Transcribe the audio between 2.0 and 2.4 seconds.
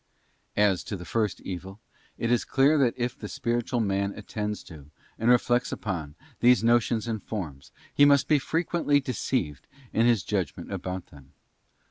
it